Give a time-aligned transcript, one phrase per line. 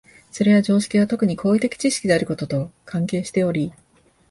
[0.31, 3.71] それは常識が特に行為的知識であることと関係しており、